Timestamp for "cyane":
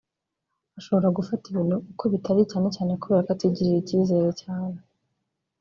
2.51-2.67, 2.75-2.91, 4.41-4.77